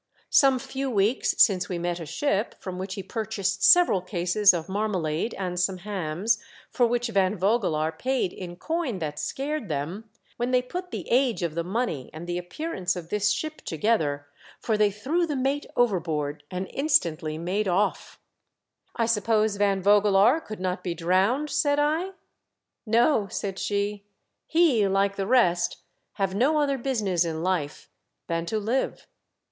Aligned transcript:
Some 0.31 0.57
few 0.57 0.89
weeks 0.89 1.35
since 1.37 1.69
we 1.69 1.77
met 1.77 1.99
a 1.99 2.07
ship, 2.07 2.55
from 2.59 2.79
which 2.79 2.95
he 2.95 3.03
purchased 3.03 3.63
several 3.63 4.01
cases 4.01 4.51
of 4.51 4.65
marma 4.65 4.99
lade 4.99 5.35
and 5.35 5.59
some 5.59 5.77
hams, 5.77 6.39
for 6.71 6.87
which 6.87 7.09
Van 7.09 7.37
Vogelaar 7.37 7.91
paid 7.91 8.33
in 8.33 8.55
coin 8.55 8.97
that 8.97 9.19
scared 9.19 9.69
them, 9.69 10.09
when 10.37 10.49
they 10.49 10.63
put 10.63 10.89
the 10.89 11.07
age 11.11 11.43
of 11.43 11.53
the 11.53 11.63
money 11.63 12.09
and 12.13 12.25
the 12.25 12.39
appearance 12.39 12.95
of 12.95 13.09
this 13.11 13.29
ship 13.29 13.61
together; 13.61 14.25
for 14.59 14.75
they 14.75 14.89
threw 14.89 15.27
the 15.27 15.35
mate 15.35 15.67
overboard 15.75 16.43
and 16.49 16.67
instantly 16.73 17.37
made 17.37 17.67
off" 17.67 18.17
o 18.97 19.03
194 19.03 19.03
'^'^^ 19.03 19.03
DEATH 19.03 19.03
SHIP." 19.03 19.03
I 19.03 19.05
suppose 19.05 19.57
Van 19.57 19.83
Vogelaar 19.83 20.41
could 20.43 20.59
not 20.59 20.83
be 20.83 20.95
drowned?" 20.95 21.49
said 21.51 21.77
I." 21.77 22.09
No," 22.97 23.27
said 23.27 23.59
she;" 23.59 24.05
he, 24.47 24.81
hke 24.81 25.15
the 25.15 25.27
rest, 25.27 25.77
have 26.13 26.33
no 26.33 26.57
other 26.59 26.79
business 26.79 27.23
in 27.23 27.43
life 27.43 27.87
than 28.25 28.47
to 28.47 28.57
live. 28.57 29.05